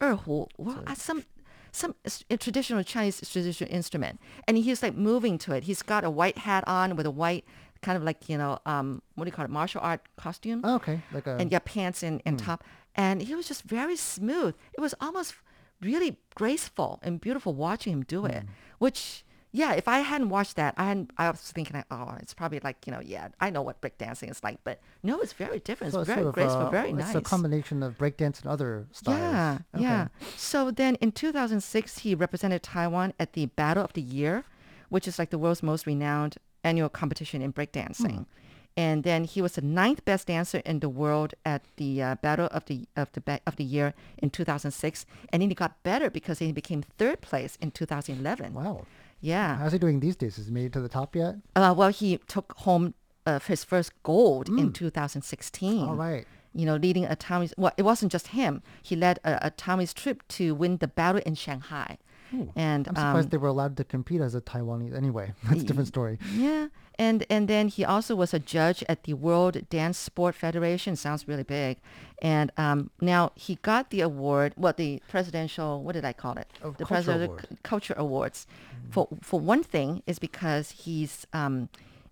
[0.00, 1.24] erhu, well, some
[1.72, 1.94] some
[2.38, 5.64] traditional Chinese traditional instrument, and he's like moving to it.
[5.64, 7.44] He's got a white hat on with a white
[7.86, 10.76] kind of like you know um what do you call it martial art costume Oh,
[10.80, 12.60] okay, like a and yeah, pants and, and top.
[12.96, 14.52] And he was just very smooth.
[14.76, 15.30] It was almost
[15.88, 18.44] really graceful and beautiful watching him do it.
[18.84, 19.24] Which,
[19.60, 22.60] yeah, if I hadn't watched that, I hadn't, I was thinking, like, oh, it's probably
[22.68, 24.58] like, you know, yeah, I know what breakdancing is like.
[24.68, 25.92] But no, it's very different.
[25.92, 27.14] so It's it's very sort of, graceful, uh, very it's nice.
[27.16, 29.18] a combination of breakdance and other styles.
[29.20, 29.82] Yeah, Okay.
[29.82, 30.08] yeah.
[30.36, 34.44] So then in 2006, he represented Taiwan at the Battle of the Year,
[34.88, 38.16] which is like the world's most renowned annual competition in breakdancing.
[38.16, 38.22] Hmm.
[38.76, 42.48] And then he was the ninth best dancer in the world at the uh, Battle
[42.50, 46.10] of the of the ba- of the Year in 2006, and then he got better
[46.10, 48.52] because he became third place in 2011.
[48.52, 48.86] Wow.
[49.20, 49.58] Yeah.
[49.58, 50.36] How's he doing these days?
[50.36, 51.36] Has he made it to the top yet?
[51.54, 52.94] Uh, well, he took home
[53.26, 55.78] uh, his first gold in 2016.
[55.78, 55.88] Hmm.
[55.88, 56.26] All right.
[56.52, 58.62] You know, leading a Tommy's, Well, it wasn't just him.
[58.82, 61.98] He led a, a Taiwanese trip to win the battle in Shanghai.
[62.56, 64.94] And I'm surprised um, they were allowed to compete as a Taiwanese.
[64.94, 66.18] Anyway, that's a different story.
[66.34, 66.68] yeah,
[66.98, 70.96] and and then he also was a judge at the World Dance Sport Federation.
[70.96, 71.78] Sounds really big.
[72.22, 74.52] And um, now he got the award.
[74.56, 75.82] What the presidential?
[75.82, 76.48] What did I call it?
[76.62, 77.58] Oh, the presidential award.
[77.62, 78.46] culture awards.
[78.90, 81.68] For for one thing, is because he's um,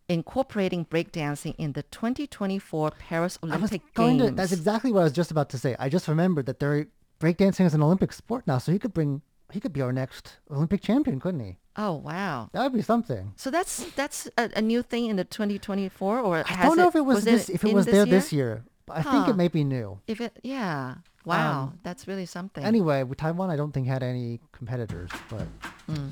[0.08, 4.22] incorporating breakdancing in the 2024 Paris Olympic Games.
[4.22, 4.30] to.
[4.30, 5.76] That's exactly what I was just about to say.
[5.78, 6.87] I just remembered that they're
[7.20, 9.22] breakdancing is an Olympic sport now, so he could bring.
[9.52, 11.56] He could be our next Olympic champion, couldn't he?
[11.76, 12.50] oh wow.
[12.52, 13.32] That would be something.
[13.36, 16.94] So that's that's a, a new thing in the 2024, or I don't know if
[16.96, 17.48] it was, was this.
[17.48, 18.14] if it was this there year?
[18.14, 19.98] this year, but I think it may be new.
[20.06, 22.62] If it, yeah, wow, Um, that's really something.
[22.64, 25.46] Anyway, with Taiwan, I don't think had any competitors, but
[25.86, 26.08] Hmm.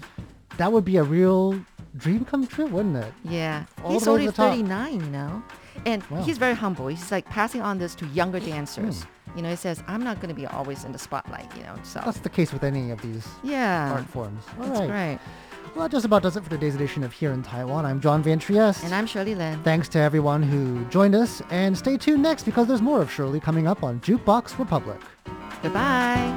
[0.57, 1.61] that would be a real
[1.97, 3.13] dream come true, wouldn't it?
[3.25, 4.51] yeah, all he's the way to only the top.
[4.53, 5.43] 39, you know,
[5.87, 6.23] and wow.
[6.23, 6.89] he's very humble.
[6.89, 8.51] He's like passing on this to younger hmm.
[8.51, 9.01] dancers.
[9.01, 9.07] Mm.
[9.37, 11.77] You know, he says, I'm not going to be always in the spotlight, you know.
[11.85, 14.43] So That's the case with any of these yeah, art forms.
[14.61, 15.21] All that's right.
[15.75, 17.87] Well, that just about does it for today's edition of Here in Taiwan.
[17.87, 18.83] I'm John Van Trieste.
[18.83, 19.63] And I'm Shirley Lin.
[19.63, 21.43] Thanks to everyone who joined us.
[21.51, 24.99] And stay tuned next because there's more of Shirley coming up on Jukebox Republic.
[25.63, 26.37] Goodbye.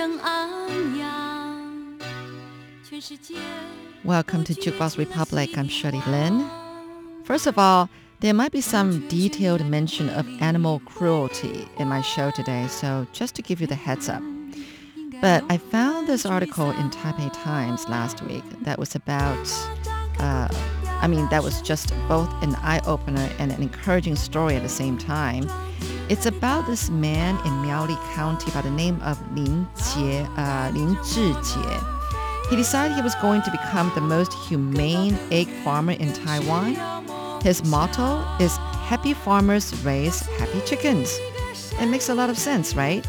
[0.00, 1.98] 正昂扬，
[2.82, 3.34] 全世界。
[4.06, 5.50] Welcome to Jukebox Republic.
[5.54, 6.46] I'm Shirley Lin.
[7.24, 12.30] First of all, there might be some detailed mention of animal cruelty in my show
[12.30, 14.22] today, so just to give you the heads up.
[15.20, 19.46] But I found this article in Taipei Times last week that was about,
[20.18, 20.48] uh,
[21.02, 24.70] I mean, that was just both an eye opener and an encouraging story at the
[24.70, 25.46] same time.
[26.11, 30.97] It's about this man in Miaoli County by the name of Lin Jie, uh, Lin
[30.97, 32.49] Zhijie.
[32.49, 36.75] He decided he was going to become the most humane egg farmer in Taiwan.
[37.41, 38.57] His motto is
[38.91, 41.17] Happy farmers raise happy chickens.
[41.79, 43.07] It makes a lot of sense, right?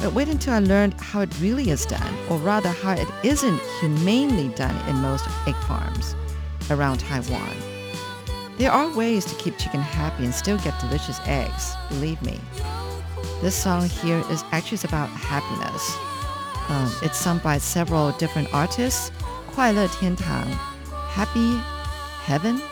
[0.00, 3.60] But wait until I learned how it really is done, or rather how it isn't
[3.80, 6.14] humanely done in most egg farms
[6.70, 7.69] around Taiwan.
[8.59, 12.39] There are ways to keep chicken happy and still get delicious eggs, believe me.
[13.41, 15.97] This song here is actually about happiness.
[16.69, 19.11] Um, it's sung by several different artists.
[19.53, 20.45] 快乐天堂,
[21.13, 21.59] Happy
[22.25, 22.68] Heaven. “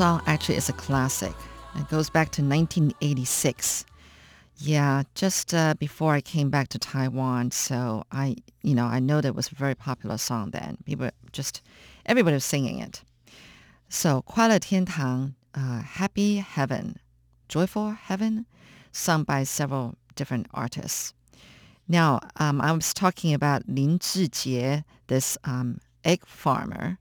[0.00, 1.34] song actually is a classic.
[1.74, 3.84] It goes back to 1986.
[4.56, 9.20] Yeah, just uh, before I came back to Taiwan, so I, you know, I know
[9.20, 10.78] that it was a very popular song then.
[10.86, 11.60] People just,
[12.06, 13.02] everybody was singing it.
[13.90, 16.96] So, 快乐天堂, uh, Happy Heaven,
[17.50, 18.46] Joyful Heaven,
[18.92, 21.12] sung by several different artists.
[21.86, 26.98] Now, um, I was talking about Lin Zhijie, this um, egg farmer.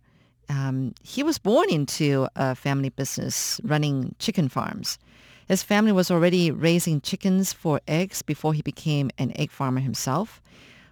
[0.51, 4.99] um, he was born into a family business running chicken farms.
[5.47, 10.43] His family was already raising chickens for eggs before he became an egg farmer himself.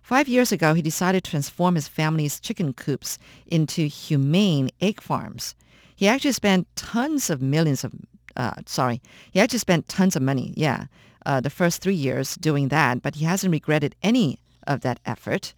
[0.00, 5.56] Five years ago, he decided to transform his family's chicken coops into humane egg farms.
[5.96, 7.92] He actually spent tons of millions of,
[8.36, 10.86] uh, sorry, he actually spent tons of money, yeah,
[11.26, 15.52] uh, the first three years doing that, but he hasn't regretted any of that effort.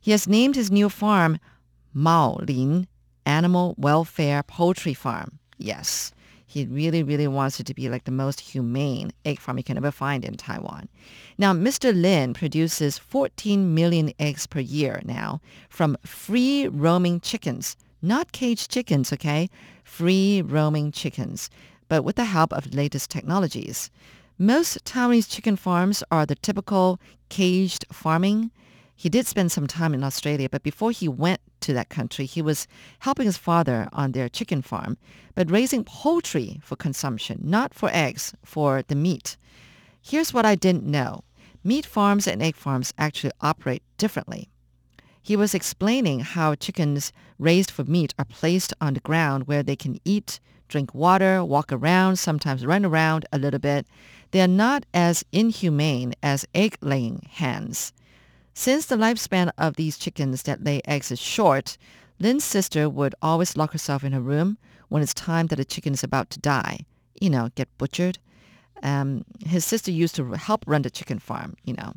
[0.00, 1.38] He has named his new farm
[1.92, 2.88] Mao Lin
[3.26, 5.38] Animal Welfare Poultry Farm.
[5.58, 6.12] Yes,
[6.46, 9.78] he really, really wants it to be like the most humane egg farm you can
[9.78, 10.88] ever find in Taiwan.
[11.38, 11.94] Now, Mr.
[11.94, 19.12] Lin produces 14 million eggs per year now from free roaming chickens, not caged chickens,
[19.14, 19.48] okay?
[19.82, 21.48] Free roaming chickens,
[21.88, 23.90] but with the help of latest technologies.
[24.38, 28.50] Most Taiwanese chicken farms are the typical caged farming.
[28.94, 32.42] He did spend some time in Australia, but before he went to that country, he
[32.42, 32.68] was
[33.00, 34.96] helping his father on their chicken farm,
[35.34, 39.36] but raising poultry for consumption, not for eggs, for the meat.
[40.00, 41.24] Here's what I didn't know.
[41.64, 44.48] Meat farms and egg farms actually operate differently.
[45.22, 49.76] He was explaining how chickens raised for meat are placed on the ground where they
[49.76, 53.86] can eat, drink water, walk around, sometimes run around a little bit.
[54.32, 57.92] They are not as inhumane as egg-laying hens.
[58.54, 61.78] Since the lifespan of these chickens that lay eggs is short,
[62.18, 65.94] Lin's sister would always lock herself in her room when it's time that a chicken
[65.94, 66.80] is about to die,
[67.20, 68.18] you know, get butchered.
[68.82, 71.94] Um, his sister used to help run the chicken farm, you know.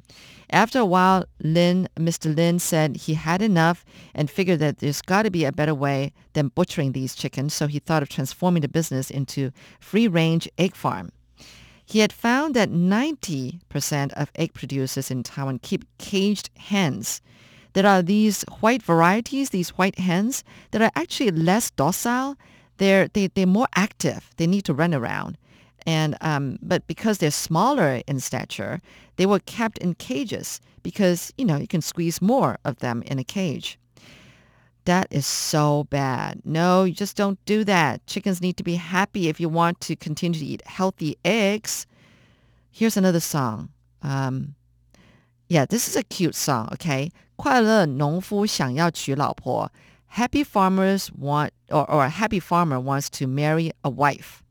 [0.51, 2.33] After a while, Lynn, Mr.
[2.33, 6.13] Lin said he had enough and figured that there's got to be a better way
[6.33, 11.11] than butchering these chickens, so he thought of transforming the business into free-range egg farm.
[11.85, 17.21] He had found that 90% of egg producers in Taiwan keep caged hens.
[17.73, 22.37] There are these white varieties, these white hens, that are actually less docile.
[22.77, 24.29] They're, they, they're more active.
[24.37, 25.37] They need to run around.
[25.85, 28.81] And um, but because they're smaller in stature,
[29.17, 33.19] they were kept in cages because you know you can squeeze more of them in
[33.19, 33.77] a cage.
[34.84, 36.40] That is so bad.
[36.44, 38.06] No, you just don't do that.
[38.06, 41.86] Chickens need to be happy if you want to continue to eat healthy eggs.
[42.70, 43.70] Here's another song.
[44.02, 44.54] Um,
[45.48, 46.68] yeah, this is a cute song.
[46.72, 49.70] Okay, 快乐农夫想要娶老婆.
[50.06, 54.42] Happy farmers want, or, or a happy farmer wants to marry a wife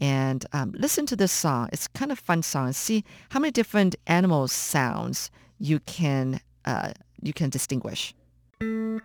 [0.00, 1.68] and um, listen to this song.
[1.72, 2.72] It's kind of fun song.
[2.72, 8.14] See how many different animal sounds you can uh, you can distinguish.
[8.61, 8.99] うん。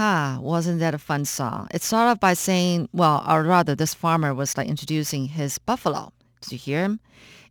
[0.00, 1.68] Ha, wasn't that a fun song?
[1.74, 6.10] It started off by saying, well, or rather, this farmer was like introducing his buffalo.
[6.40, 7.00] Did you hear him?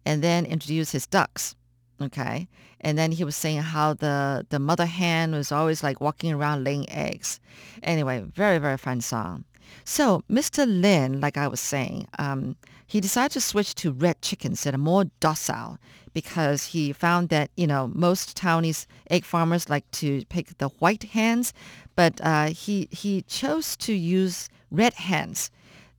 [0.04, 1.56] And then introduce his ducks.
[2.02, 2.47] Okay.
[2.82, 6.64] And then he was saying how the, the mother hen was always like walking around
[6.64, 7.39] laying eggs.
[7.84, 9.45] Anyway, very, very fun song.
[9.84, 10.66] So Mr.
[10.68, 12.56] Lin, like I was saying, um,
[12.86, 15.78] he decided to switch to red chickens that are more docile
[16.14, 21.04] because he found that, you know, most Taiwanese egg farmers like to pick the white
[21.04, 21.54] hens,
[21.96, 25.52] but uh, he, he chose to use red hens.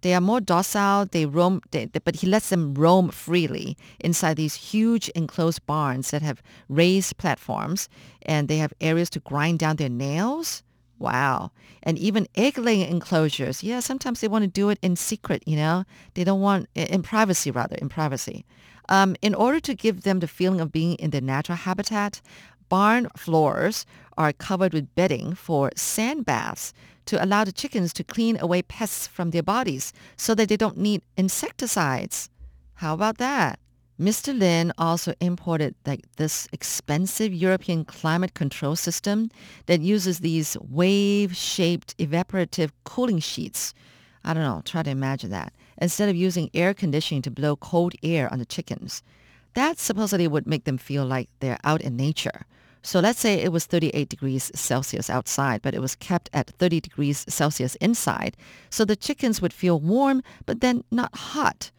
[0.03, 1.07] They are more docile.
[1.07, 6.23] They roam, they, but he lets them roam freely inside these huge enclosed barns that
[6.23, 7.89] have raised platforms,
[8.23, 10.63] and they have areas to grind down their nails.
[11.01, 11.51] Wow.
[11.83, 13.63] And even egg laying enclosures.
[13.65, 15.85] Yeah, sometimes they want to do it in secret, you know.
[16.15, 18.45] They don't want, in privacy rather, in privacy.
[18.91, 22.21] Um, in order to give them the feeling of being in their natural habitat,
[22.69, 23.87] barn floors
[24.19, 26.75] are covered with bedding for sand baths
[27.07, 30.77] to allow the chickens to clean away pests from their bodies so that they don't
[30.77, 32.29] need insecticides.
[32.75, 33.59] How about that?
[34.01, 34.37] Mr.
[34.37, 35.75] Lin also imported
[36.17, 39.31] this expensive European climate control system
[39.67, 43.75] that uses these wave-shaped evaporative cooling sheets.
[44.25, 45.53] I don't know, try to imagine that.
[45.77, 49.03] Instead of using air conditioning to blow cold air on the chickens.
[49.53, 52.47] That supposedly would make them feel like they're out in nature.
[52.83, 56.81] So let's say it was 38 degrees Celsius outside, but it was kept at 30
[56.81, 58.35] degrees Celsius inside.
[58.71, 61.71] So the chickens would feel warm, but then not hot.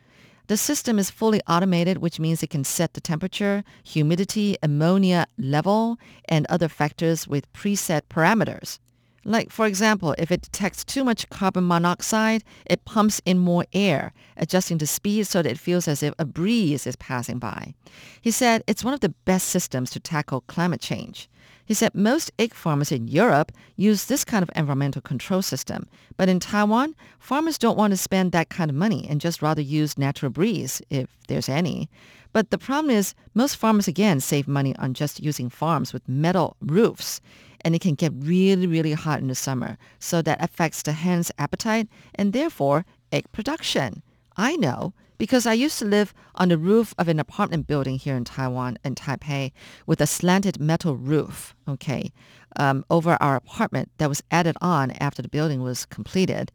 [0.52, 5.98] The system is fully automated, which means it can set the temperature, humidity, ammonia level,
[6.26, 8.78] and other factors with preset parameters.
[9.24, 14.12] Like, for example, if it detects too much carbon monoxide, it pumps in more air,
[14.36, 17.74] adjusting the speed so that it feels as if a breeze is passing by.
[18.20, 21.30] He said it's one of the best systems to tackle climate change.
[21.72, 26.28] He said most egg farmers in Europe use this kind of environmental control system, but
[26.28, 29.98] in Taiwan, farmers don't want to spend that kind of money and just rather use
[29.98, 31.90] natural breeze, if there's any.
[32.34, 36.58] But the problem is most farmers again save money on just using farms with metal
[36.60, 37.22] roofs,
[37.62, 41.32] and it can get really, really hot in the summer, so that affects the hen's
[41.38, 44.04] appetite and therefore egg production.
[44.36, 48.16] I know because I used to live on the roof of an apartment building here
[48.16, 49.52] in Taiwan, in Taipei,
[49.86, 52.12] with a slanted metal roof, okay,
[52.56, 56.52] um, over our apartment that was added on after the building was completed.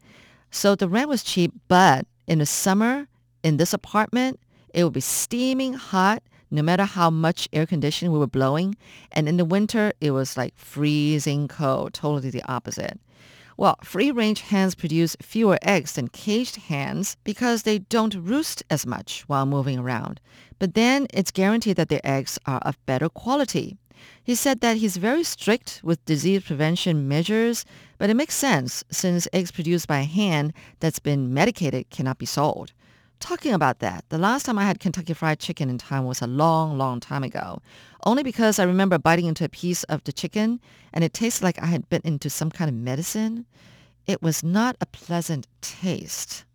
[0.51, 3.07] So the rent was cheap, but in the summer,
[3.41, 4.37] in this apartment,
[4.73, 8.75] it would be steaming hot no matter how much air conditioning we were blowing.
[9.13, 12.99] And in the winter, it was like freezing cold, totally the opposite.
[13.57, 19.23] Well, free-range hens produce fewer eggs than caged hens because they don't roost as much
[19.25, 20.21] while moving around.
[20.59, 23.77] But then it's guaranteed that their eggs are of better quality.
[24.23, 27.65] He said that he's very strict with disease prevention measures,
[27.97, 32.27] but it makes sense since eggs produced by a hen that's been medicated cannot be
[32.27, 32.73] sold.
[33.19, 36.27] Talking about that, the last time I had Kentucky Fried Chicken in Taiwan was a
[36.27, 37.61] long, long time ago.
[38.05, 40.59] Only because I remember biting into a piece of the chicken
[40.93, 43.45] and it tasted like I had bitten into some kind of medicine.
[44.05, 46.45] It was not a pleasant taste.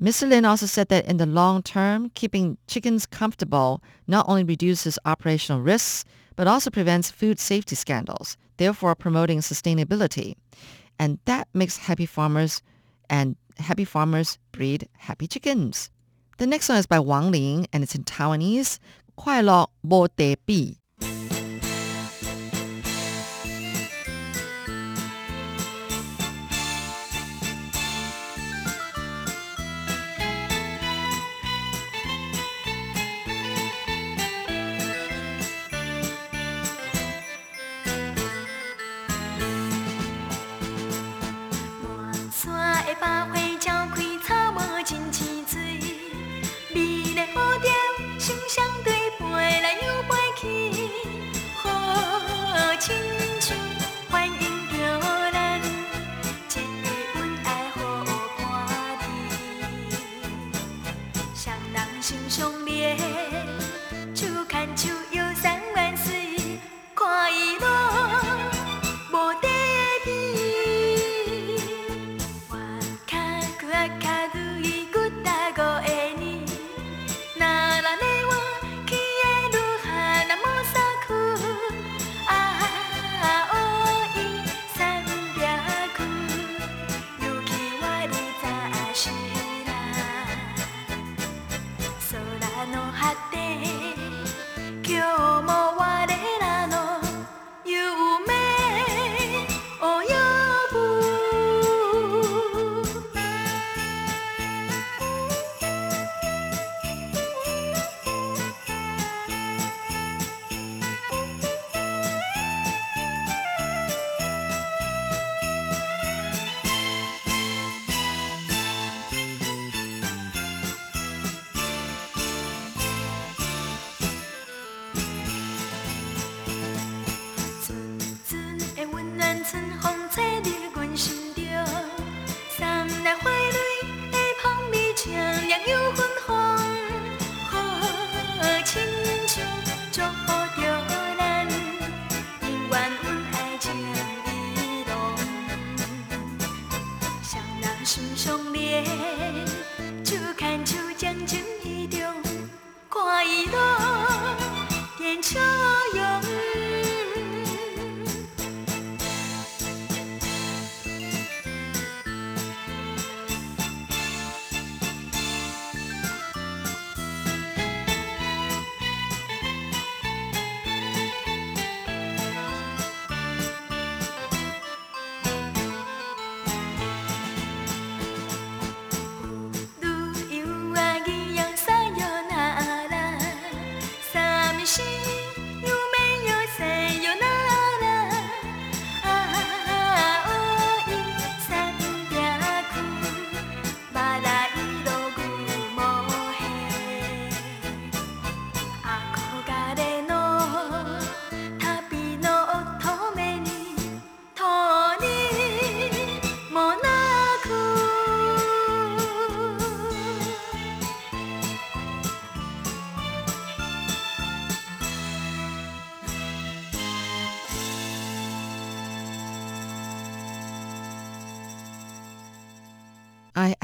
[0.00, 0.28] Mr.
[0.28, 5.60] Lin also said that in the long term, keeping chickens comfortable not only reduces operational
[5.60, 6.04] risks,
[6.36, 10.36] but also prevents food safety scandals, therefore promoting sustainability.
[10.98, 12.60] And that makes happy farmers
[13.10, 15.89] and happy farmers breed happy chickens.
[16.37, 18.77] The next one is by Wang Ling and it's in Taiwanese.
[19.15, 20.78] 快乐无得比。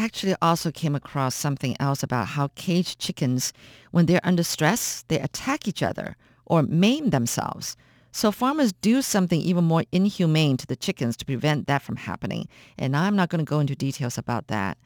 [0.07, 3.53] actually also came across something else about how caged chickens,
[3.91, 7.77] when they're under stress, they attack each other or maim themselves.
[8.13, 12.49] So farmers do something even more inhumane to the chickens to prevent that from happening.
[12.79, 14.79] And I'm not going to go into details about that.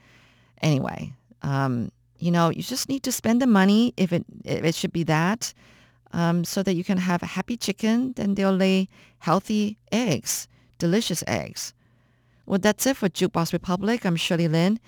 [0.62, 1.12] Anyway,
[1.42, 4.92] um, you know, you just need to spend the money if it if it should
[4.92, 5.54] be that,
[6.12, 8.14] um, so that you can have a happy chicken.
[8.16, 10.48] Then they'll lay healthy eggs,
[10.78, 11.72] delicious eggs.
[12.46, 14.04] Well, that's it for Jukebox Republic.
[14.04, 14.80] I'm Shirley Lin.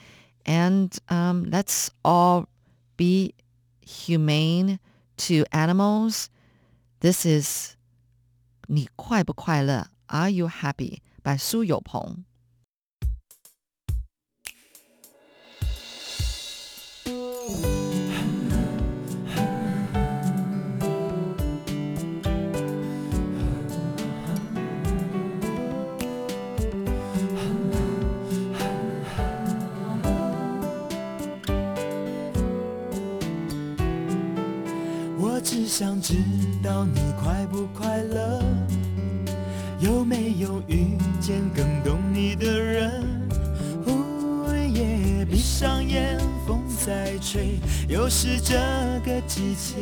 [0.45, 2.47] And um, let's all
[2.95, 3.33] be
[3.81, 4.79] humane
[5.17, 6.29] to animals.
[6.99, 7.75] This is
[8.67, 9.87] 你快不快乐?
[10.07, 11.01] Are you happy?
[11.27, 11.81] by 苏有
[35.74, 36.16] 想知
[36.62, 38.42] 道你快不快乐，
[39.80, 43.02] 有没有遇见更懂你的人？
[43.86, 47.58] 呜耶，闭上眼，风在吹，
[47.88, 48.54] 又是这
[49.06, 49.76] 个季节。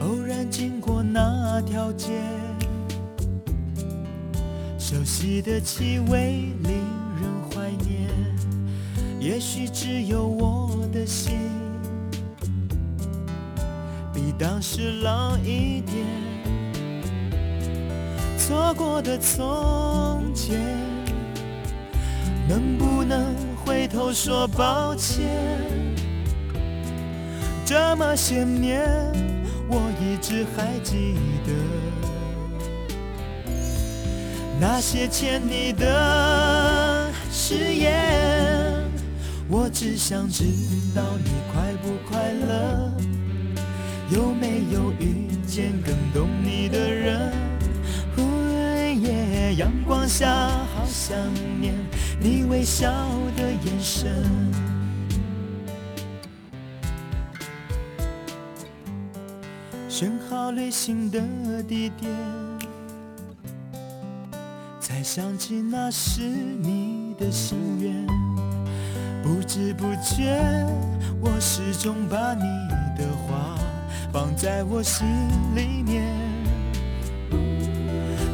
[0.00, 2.10] 偶然经过那条街，
[4.80, 6.72] 熟悉的气味令
[7.20, 8.31] 人怀念。
[9.22, 11.38] 也许只有我的心
[14.12, 16.04] 比当时老一点，
[18.36, 20.58] 错过的从前，
[22.48, 23.32] 能不能
[23.64, 25.24] 回头说抱歉？
[27.64, 28.82] 这么些年，
[29.68, 31.14] 我一直还记
[31.46, 31.52] 得
[34.60, 38.71] 那些欠你的誓言。
[39.54, 40.44] 我只想知
[40.94, 42.90] 道你快不快乐，
[44.10, 47.30] 有没有遇见更懂你的人？
[48.16, 48.22] 呜
[49.04, 51.14] 耶，阳光下好想
[51.60, 51.74] 念
[52.18, 52.90] 你微笑
[53.36, 54.10] 的眼神。
[59.86, 62.10] 选好旅行的地点，
[64.80, 68.06] 才想起那是你的心愿。
[69.22, 70.36] 不知不觉，
[71.20, 72.42] 我始终把你
[72.96, 73.56] 的话
[74.12, 75.06] 放在我心
[75.54, 76.04] 里面。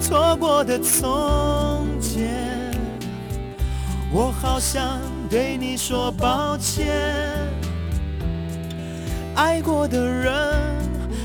[0.01, 2.73] 错过的从前，
[4.11, 6.87] 我好想对你说抱歉。
[9.35, 10.35] 爱过的人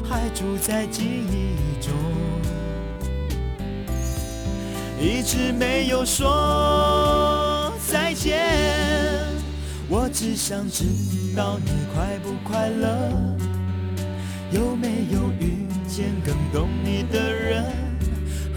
[0.04, 1.94] 还住在记忆中，
[5.00, 9.33] 一直没有说再见。
[9.96, 10.86] 我只想知
[11.36, 13.38] 道你快不快乐
[14.50, 17.64] 有没有遇见更懂你的人？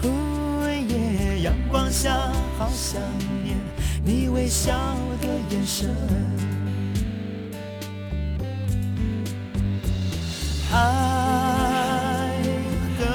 [0.01, 2.99] 哦耶阳光下好想
[3.43, 3.55] 念
[4.03, 4.73] 你微笑
[5.21, 5.95] 的眼神。
[10.71, 12.31] 爱
[12.97, 13.05] 和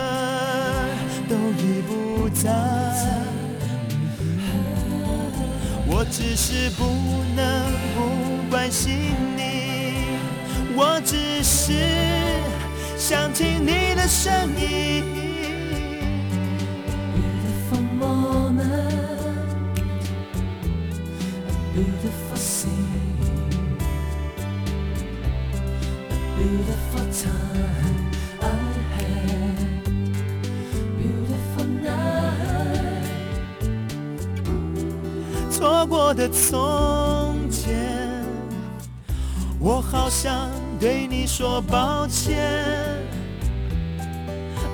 [1.29, 2.72] 都已不在。
[6.03, 6.85] 我只是不
[7.37, 10.19] 能不关心你，
[10.75, 11.75] 我只是
[12.99, 15.32] 想听你的声音。
[36.15, 38.25] 的从前，
[39.59, 42.39] 我好想对你说抱歉。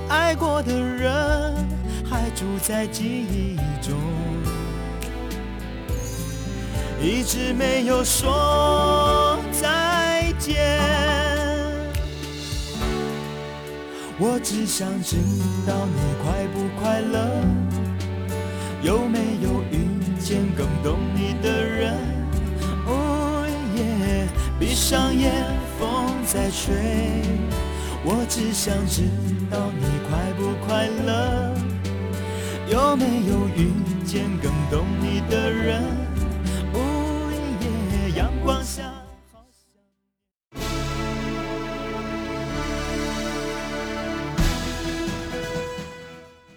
[0.09, 1.55] 爱过的人
[2.05, 3.95] 还住在记忆中，
[7.01, 10.81] 一直没有说再见。
[14.19, 15.17] 我只想知
[15.67, 17.19] 道你快不快乐。
[18.81, 19.98] 有没有遇
[20.29, 21.97] 见更懂你的人？
[22.85, 24.29] 哦耶，
[24.61, 25.33] 闭上眼，
[25.79, 26.75] 风在吹，
[28.05, 29.05] 我只想知
[29.51, 31.55] 道你快不快乐。
[32.71, 33.73] 有没有遇
[34.05, 35.83] 见更懂你的人？